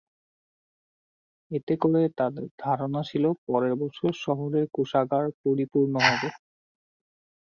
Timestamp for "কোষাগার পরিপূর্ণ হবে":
4.75-6.29